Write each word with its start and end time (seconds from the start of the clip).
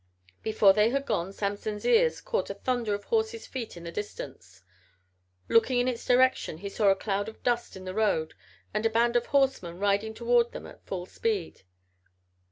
Before 0.41 0.73
they 0.73 0.89
had 0.89 1.05
gone 1.05 1.31
Samson's 1.31 1.85
ears 1.85 2.21
caught 2.21 2.49
a 2.49 2.55
thunder 2.55 2.95
of 2.95 3.03
horses' 3.03 3.45
feet 3.45 3.77
in 3.77 3.83
the 3.83 3.91
distance. 3.91 4.63
Looking 5.47 5.77
in 5.77 5.87
its 5.87 6.03
direction 6.07 6.57
he 6.57 6.69
saw 6.69 6.87
a 6.87 6.95
cloud 6.95 7.29
of 7.29 7.43
dust 7.43 7.75
in 7.77 7.85
the 7.85 7.93
road 7.93 8.33
and 8.73 8.83
a 8.83 8.89
band 8.89 9.15
of 9.15 9.27
horsemen 9.27 9.77
riding 9.77 10.15
toward 10.15 10.53
them 10.53 10.65
at 10.65 10.83
full 10.87 11.05
speed. 11.05 11.61